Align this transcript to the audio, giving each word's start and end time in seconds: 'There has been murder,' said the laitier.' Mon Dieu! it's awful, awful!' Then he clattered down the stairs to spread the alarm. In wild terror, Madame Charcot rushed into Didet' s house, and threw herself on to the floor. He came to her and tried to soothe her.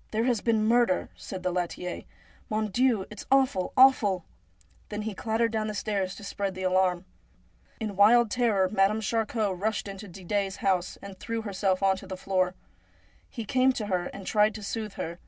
'There 0.10 0.24
has 0.24 0.40
been 0.40 0.64
murder,' 0.66 1.10
said 1.14 1.44
the 1.44 1.52
laitier.' 1.52 2.02
Mon 2.50 2.72
Dieu! 2.72 3.06
it's 3.08 3.24
awful, 3.30 3.72
awful!' 3.76 4.24
Then 4.88 5.02
he 5.02 5.14
clattered 5.14 5.52
down 5.52 5.68
the 5.68 5.74
stairs 5.74 6.16
to 6.16 6.24
spread 6.24 6.56
the 6.56 6.64
alarm. 6.64 7.04
In 7.78 7.94
wild 7.94 8.28
terror, 8.28 8.68
Madame 8.68 9.00
Charcot 9.00 9.56
rushed 9.56 9.86
into 9.86 10.08
Didet' 10.08 10.46
s 10.46 10.56
house, 10.56 10.98
and 11.00 11.16
threw 11.20 11.42
herself 11.42 11.84
on 11.84 11.94
to 11.98 12.06
the 12.08 12.16
floor. 12.16 12.56
He 13.30 13.44
came 13.44 13.70
to 13.74 13.86
her 13.86 14.06
and 14.06 14.26
tried 14.26 14.56
to 14.56 14.62
soothe 14.64 14.94
her. 14.94 15.20